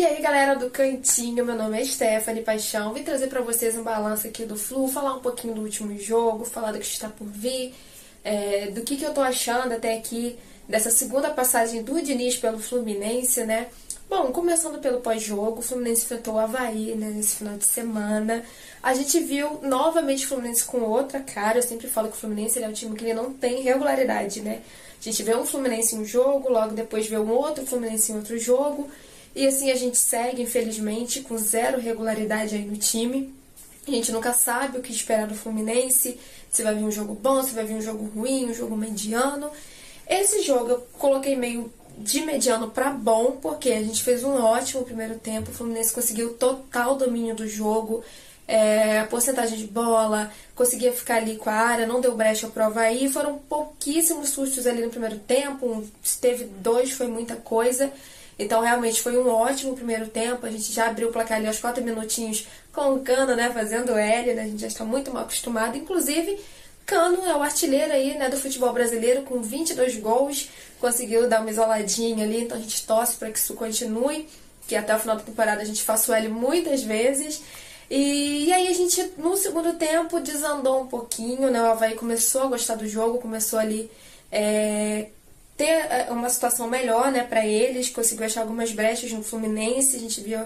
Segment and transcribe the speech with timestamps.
[0.00, 3.82] E aí galera do Cantinho, meu nome é Stephanie Paixão, vim trazer para vocês um
[3.82, 7.26] balanço aqui do Flu, falar um pouquinho do último jogo, falar do que está por
[7.26, 7.74] vir,
[8.24, 12.58] é, do que, que eu tô achando até aqui dessa segunda passagem do Diniz pelo
[12.58, 13.66] Fluminense, né?
[14.08, 18.42] Bom, começando pelo pós-jogo, o Fluminense enfrentou o Havaí né, nesse final de semana.
[18.82, 21.58] A gente viu novamente o Fluminense com outra cara.
[21.58, 24.62] Eu sempre falo que o Fluminense é um time que ele não tem regularidade, né?
[24.98, 28.16] A gente vê um Fluminense em um jogo, logo depois vê um outro Fluminense em
[28.16, 28.90] outro jogo.
[29.34, 33.32] E assim a gente segue, infelizmente, com zero regularidade aí no time.
[33.86, 36.18] A gente nunca sabe o que esperar do Fluminense,
[36.50, 39.50] se vai vir um jogo bom, se vai vir um jogo ruim, um jogo mediano.
[40.08, 44.84] Esse jogo eu coloquei meio de mediano para bom, porque a gente fez um ótimo
[44.84, 48.02] primeiro tempo, o Fluminense conseguiu total domínio do jogo,
[48.48, 53.08] é, porcentagem de bola, conseguia ficar ali com a área, não deu brecha pro Havaí,
[53.08, 57.92] foram pouquíssimos sustos ali no primeiro tempo, se teve dois foi muita coisa,
[58.42, 61.58] então realmente foi um ótimo primeiro tempo, a gente já abriu o placar ali aos
[61.58, 65.22] quatro minutinhos com o Cano, né, fazendo L, né, a gente já está muito mal
[65.22, 66.38] acostumado, inclusive
[66.86, 70.48] Cano é o artilheiro aí, né, do futebol brasileiro com 22 gols,
[70.80, 74.26] conseguiu dar uma isoladinha ali, então a gente torce para que isso continue,
[74.66, 77.42] que até o final da temporada a gente faça o L muitas vezes.
[77.90, 81.60] E, e, aí a gente, no segundo tempo, desandou um pouquinho, né?
[81.60, 83.90] O Havaí começou a gostar do jogo, começou ali
[84.30, 85.08] é,
[85.60, 89.98] ter é, uma situação melhor, né, para eles, conseguiu achar algumas brechas no Fluminense, a
[89.98, 90.38] gente viu,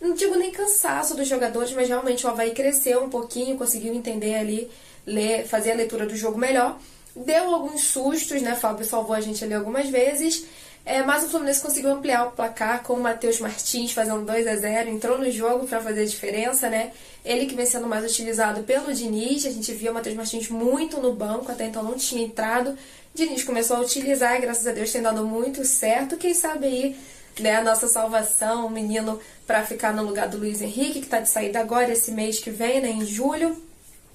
[0.00, 4.36] não digo nem cansaço dos jogadores, mas realmente o Havaí cresceu um pouquinho, conseguiu entender
[4.36, 4.70] ali,
[5.06, 6.78] ler, fazer a leitura do jogo melhor.
[7.16, 8.54] Deu alguns sustos, né?
[8.54, 10.46] Fábio salvou a gente ali algumas vezes.
[10.86, 14.56] É, mas o Fluminense conseguiu ampliar o placar com o Matheus Martins fazendo 2 a
[14.56, 16.92] 0 entrou no jogo para fazer a diferença, né?
[17.24, 21.00] Ele que vem sendo mais utilizado pelo Diniz, a gente viu o Matheus Martins muito
[21.00, 22.76] no banco, até então não tinha entrado.
[23.14, 26.18] Diniz começou a utilizar e graças a Deus tem dado muito certo.
[26.18, 26.96] Quem sabe aí,
[27.40, 31.20] né, a nossa salvação, o menino para ficar no lugar do Luiz Henrique, que está
[31.20, 33.56] de saída agora esse mês que vem, né, em julho.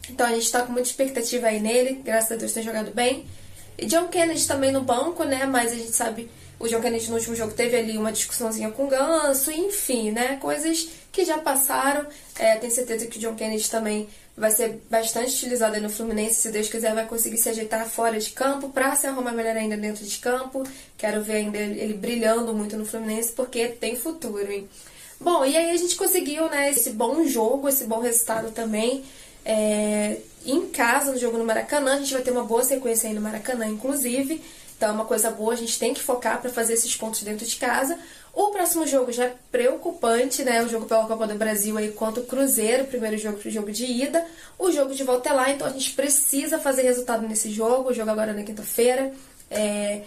[0.07, 3.25] Então a gente está com muita expectativa aí nele, graças a Deus tem jogado bem.
[3.77, 5.45] E John Kennedy também no banco, né?
[5.45, 6.29] Mas a gente sabe,
[6.59, 10.37] o John Kennedy no último jogo teve ali uma discussãozinha com o Ganso, enfim, né?
[10.41, 12.05] Coisas que já passaram.
[12.37, 16.35] É, tenho certeza que o John Kennedy também vai ser bastante utilizado aí no Fluminense.
[16.35, 19.77] Se Deus quiser, vai conseguir se ajeitar fora de campo para se arrumar melhor ainda
[19.77, 20.63] dentro de campo.
[20.97, 24.67] Quero ver ainda ele brilhando muito no Fluminense porque tem futuro, hein?
[25.19, 29.03] Bom, e aí a gente conseguiu, né, esse bom jogo, esse bom resultado também
[29.45, 31.95] é, em casa, no jogo no Maracanã.
[31.95, 34.41] A gente vai ter uma boa sequência aí no Maracanã, inclusive.
[34.77, 37.45] Então é uma coisa boa, a gente tem que focar para fazer esses pontos dentro
[37.45, 37.99] de casa.
[38.33, 40.63] O próximo jogo já é preocupante, né?
[40.63, 43.85] O jogo pela Copa do Brasil aí contra o Cruzeiro, primeiro jogo pro jogo de
[43.85, 44.25] ida.
[44.57, 47.89] O jogo de volta é lá, então a gente precisa fazer resultado nesse jogo.
[47.89, 49.11] O jogo agora é na quinta-feira.
[49.51, 50.03] É...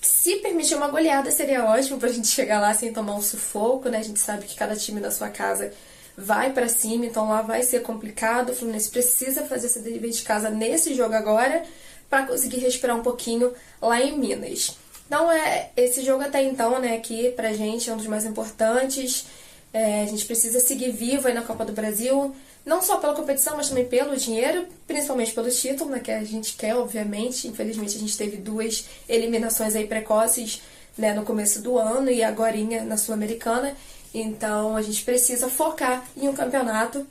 [0.00, 3.98] Se permitir uma goleada seria ótimo pra gente chegar lá sem tomar um sufoco, né?
[3.98, 5.70] A gente sabe que cada time da sua casa
[6.18, 8.50] vai para cima, então lá vai ser complicado.
[8.50, 11.62] O Fluminense precisa fazer esse dever de casa nesse jogo agora
[12.10, 14.76] para conseguir respirar um pouquinho lá em Minas.
[15.06, 19.26] Então, é, esse jogo até então, né, aqui pra gente é um dos mais importantes.
[19.72, 22.34] É, a gente precisa seguir vivo aí na Copa do Brasil,
[22.66, 26.56] não só pela competição, mas também pelo dinheiro, principalmente pelo título, né, que a gente
[26.56, 27.46] quer, obviamente.
[27.46, 30.62] Infelizmente, a gente teve duas eliminações aí precoces,
[30.96, 33.76] né, no começo do ano e agora na Sul-Americana.
[34.20, 37.06] Então a gente precisa focar em um campeonato,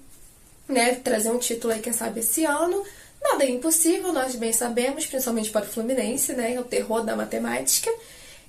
[0.68, 0.96] né?
[0.96, 2.84] Trazer um título aí, quem sabe, esse ano.
[3.22, 6.54] Nada é impossível, nós bem sabemos, principalmente para o Fluminense, né?
[6.54, 7.92] É o terror da matemática.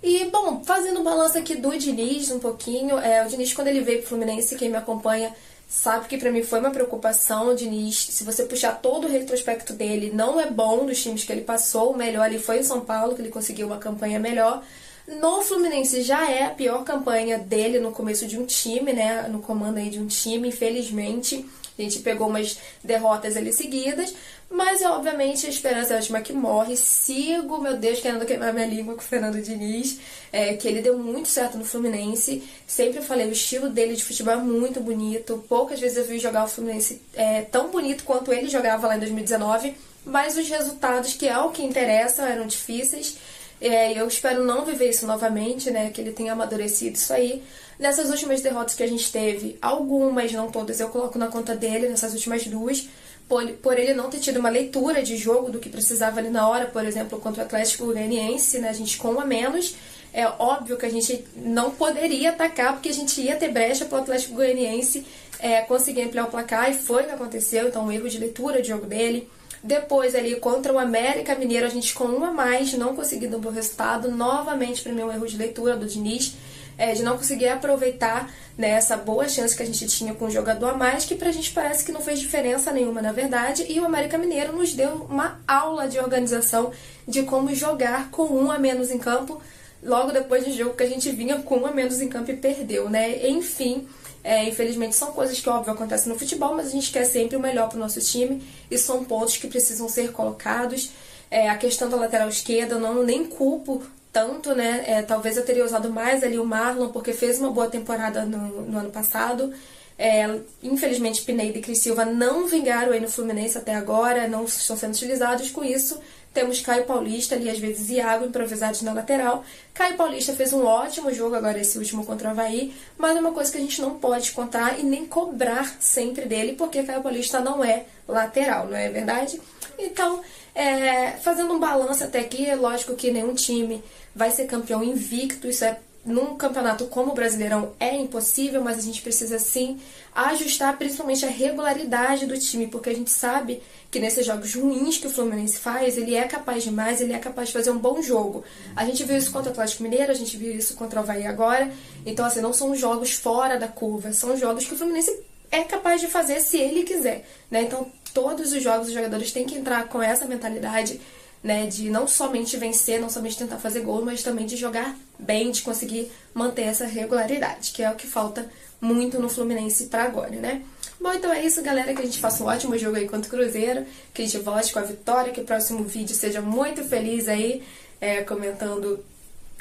[0.03, 3.81] E, bom, fazendo um balanço aqui do Diniz um pouquinho, é, o Diniz, quando ele
[3.81, 5.35] veio para o Fluminense, quem me acompanha
[5.69, 7.49] sabe que para mim foi uma preocupação.
[7.49, 11.33] O Diniz, se você puxar todo o retrospecto dele, não é bom dos times que
[11.33, 11.93] ele passou.
[11.93, 14.63] O melhor ali foi o São Paulo, que ele conseguiu uma campanha melhor.
[15.09, 19.27] No Fluminense já é a pior campanha dele no começo de um time, né?
[19.29, 21.47] No comando aí de um time, infelizmente.
[21.79, 24.15] A gente pegou umas derrotas ali seguidas,
[24.51, 26.77] mas obviamente a esperança é a última que morre.
[26.77, 29.99] Sigo, meu Deus, querendo queimar minha língua com o Fernando Diniz,
[30.31, 32.43] é, que ele deu muito certo no Fluminense.
[32.67, 35.43] Sempre falei, o estilo dele de futebol é muito bonito.
[35.49, 39.01] Poucas vezes eu vi jogar o Fluminense é, tão bonito quanto ele jogava lá em
[39.01, 39.75] 2019,
[40.05, 43.17] mas os resultados, que é o que interessa, eram difíceis.
[43.61, 45.91] É, eu espero não viver isso novamente, né?
[45.91, 47.43] Que ele tenha amadurecido isso aí.
[47.79, 51.89] Nessas últimas derrotas que a gente teve, algumas, não todas, eu coloco na conta dele,
[51.89, 52.89] nessas últimas duas,
[53.29, 56.49] por, por ele não ter tido uma leitura de jogo do que precisava ali na
[56.49, 58.69] hora, por exemplo, contra o Atlético Goianiense, né?
[58.69, 59.77] A gente com a menos.
[60.13, 63.99] É óbvio que a gente não poderia atacar, porque a gente ia ter brecha para
[63.99, 65.07] o Atlético Goianiense
[65.39, 68.61] é, conseguir ampliar o placar, e foi o que aconteceu, então um erro de leitura
[68.61, 69.29] de jogo dele.
[69.63, 73.41] Depois ali contra o América Mineiro, a gente com um a mais, não conseguindo um
[73.41, 74.11] bom resultado.
[74.11, 76.35] Novamente, para mim, um erro de leitura do Diniz.
[76.79, 80.31] é, de não conseguir aproveitar né, essa boa chance que a gente tinha com um
[80.31, 83.81] jogador a mais, que pra gente parece que não fez diferença nenhuma na verdade, e
[83.81, 86.71] o América Mineiro nos deu uma aula de organização
[87.07, 89.43] de como jogar com um a menos em campo,
[89.83, 92.37] logo depois do jogo que a gente vinha com um a menos em campo e
[92.37, 93.29] perdeu, né?
[93.29, 93.89] Enfim,
[94.23, 97.41] é, infelizmente são coisas que, óbvio, acontecem no futebol, mas a gente quer sempre o
[97.41, 100.91] melhor para o nosso time e são pontos que precisam ser colocados.
[101.31, 103.83] É, a questão da lateral esquerda, eu não nem culpo
[104.13, 104.85] tanto, né?
[104.87, 108.63] É, talvez eu teria usado mais ali o Marlon, porque fez uma boa temporada no,
[108.63, 109.53] no ano passado.
[109.99, 114.77] É, infelizmente, Pineda e Cris Silva não vingaram aí no Fluminense até agora, não estão
[114.77, 115.51] sendo utilizados.
[115.51, 116.01] Com isso,
[116.33, 119.45] temos Caio Paulista ali, às vezes Iago improvisados na lateral.
[119.75, 123.33] Caio Paulista fez um ótimo jogo agora, esse último contra o Havaí, mas é uma
[123.33, 127.41] coisa que a gente não pode contar e nem cobrar sempre dele, porque Caio Paulista
[127.41, 129.41] não é lateral, não é verdade?
[129.77, 130.21] Então,
[130.55, 133.83] é, fazendo um balanço até aqui, é lógico que nenhum time
[134.15, 135.79] vai ser campeão invicto, isso é
[136.09, 139.79] num campeonato como o Brasileirão é impossível, mas a gente precisa sim
[140.15, 145.07] ajustar principalmente a regularidade do time, porque a gente sabe que nesses jogos ruins que
[145.07, 148.03] o Fluminense faz, ele é capaz de mais, ele é capaz de fazer um bom
[148.03, 148.43] jogo.
[148.75, 151.27] A gente viu isso contra o Atlético Mineiro, a gente viu isso contra o Havaí
[151.27, 151.71] agora.
[152.05, 155.15] Então, assim, não são jogos fora da curva, são jogos que o Fluminense
[155.51, 157.63] é capaz de fazer se ele quiser, né?
[157.63, 161.01] Então, todos os jogos os jogadores têm que entrar com essa mentalidade
[161.43, 165.51] né, de não somente vencer, não somente tentar fazer gol, mas também de jogar bem,
[165.51, 168.49] de conseguir manter essa regularidade, que é o que falta
[168.81, 170.63] muito no Fluminense para agora, né?
[171.01, 173.31] Bom, então é isso, galera, que a gente faça um ótimo jogo aí contra o
[173.31, 177.29] Cruzeiro, que a gente volte com a vitória, que o próximo vídeo seja muito feliz
[177.29, 177.63] aí,
[178.01, 179.05] é, comentando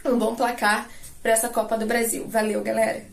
[0.03, 0.89] um bom placar
[1.21, 2.27] para essa Copa do Brasil.
[2.27, 3.07] Valeu, galera!